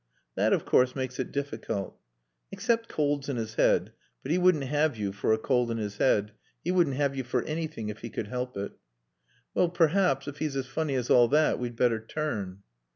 [0.33, 1.95] "That of course makes it difficult."
[2.51, 3.91] "Except colds in his head.
[4.23, 6.31] But he wouldn't have you for a cold in his head.
[6.63, 8.71] He wouldn't have you for anything if he could help it."
[9.53, 12.63] "Well perhaps if he's as funny as all that, we'd better turn."